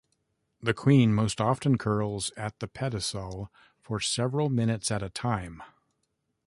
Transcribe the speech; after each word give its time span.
The 0.61 0.73
queen 0.73 1.13
most 1.13 1.39
often 1.39 1.77
curls 1.77 2.31
at 2.35 2.57
the 2.57 2.67
pedicel 2.67 3.49
for 3.79 3.99
several 3.99 4.49
minutes 4.49 4.89
at 4.89 5.03
a 5.03 5.11
time. 5.11 5.61